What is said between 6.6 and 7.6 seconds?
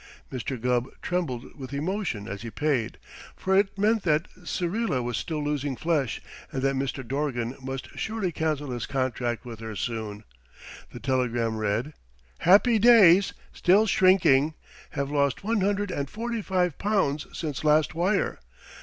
that Mr. Dorgan